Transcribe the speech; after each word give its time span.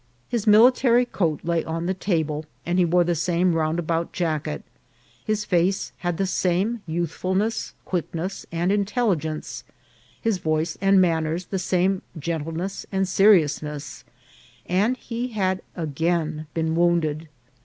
His 0.29 0.47
military 0.47 1.05
coat 1.05 1.41
lay 1.43 1.63
on 1.63 1.85
the 1.85 1.93
table, 1.93 2.45
and 2.65 2.79
he 2.79 2.85
wore 2.85 3.03
the 3.03 3.13
same 3.13 3.53
roundabout 3.53 4.11
jacket, 4.11 4.63
his 5.23 5.45
face 5.45 5.91
had 5.97 6.17
the 6.17 6.25
same 6.25 6.81
youthfulness, 6.87 7.75
quickness, 7.85 8.43
and 8.51 8.71
intelligence, 8.71 9.63
his 10.19 10.39
voice 10.39 10.75
and 10.81 10.99
manners 10.99 11.45
the 11.45 11.59
same 11.59 12.01
gen 12.17 12.45
tleness 12.45 12.83
and 12.91 13.07
seriousness, 13.07 14.03
and 14.65 14.97
he 14.97 15.27
had 15.27 15.61
again 15.75 16.47
been 16.55 16.73
wound 16.73 17.05
ed. 17.05 17.27